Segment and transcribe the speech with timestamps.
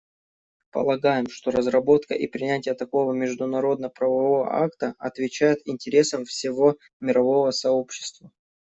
[0.71, 8.31] Полагаем, что разработка и принятие такого международно-правового акта отвечает интересам всего мирового сообщества.